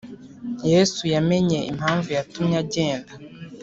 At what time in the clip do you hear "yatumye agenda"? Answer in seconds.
2.17-3.11